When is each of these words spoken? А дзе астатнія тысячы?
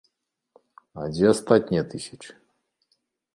А 1.01 1.05
дзе 1.17 1.25
астатнія 1.33 1.83
тысячы? 1.93 2.31